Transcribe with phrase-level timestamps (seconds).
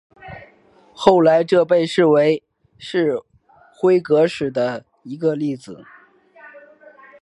[0.95, 2.41] 后来这被视为
[2.79, 3.21] 是
[3.71, 5.85] 辉格史的一个例子。